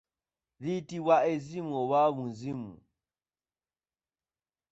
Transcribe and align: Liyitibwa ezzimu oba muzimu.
Liyitibwa 0.61 1.15
ezzimu 1.33 1.73
oba 1.83 2.01
muzimu. 2.17 2.73